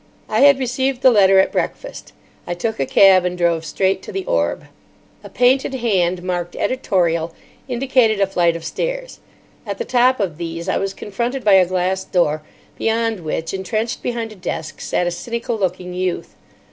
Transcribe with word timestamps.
I 0.27 0.39
had 0.41 0.57
received 0.57 1.01
the 1.03 1.11
letter 1.11 1.37
at 1.37 1.51
breakfast. 1.51 2.11
I 2.47 2.55
took 2.55 2.79
a 2.79 2.87
cab, 2.87 3.23
and 3.23 3.37
drove 3.37 3.63
straight 3.63 4.01
to 4.01 4.11
the 4.11 4.25
Orb. 4.25 4.65
A 5.23 5.29
painted 5.29 5.75
hand, 5.75 6.23
marked 6.23 6.55
"Editorial," 6.55 7.35
indicated 7.67 8.19
a 8.19 8.25
flight 8.25 8.55
of 8.55 8.65
stairs. 8.65 9.19
At 9.63 9.77
the 9.77 9.85
top 9.85 10.19
of 10.19 10.39
these 10.39 10.67
I 10.67 10.77
was 10.79 10.95
confronted 10.95 11.43
by 11.43 11.53
a 11.53 11.67
glass 11.67 12.03
door, 12.03 12.41
beyond 12.79 13.19
which, 13.19 13.53
entrenched 13.53 14.01
behind 14.01 14.31
a 14.31 14.35
desk, 14.35 14.81
sat 14.81 15.05
a 15.05 15.11
cynical 15.11 15.55
looking 15.55 15.93
youth. 15.93 16.33